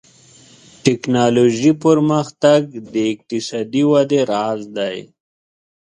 [0.85, 2.61] ټکنالوژي پرمختګ
[2.93, 4.97] د اقتصادي ودې راز دی.